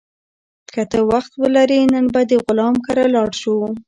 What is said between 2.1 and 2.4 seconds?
به د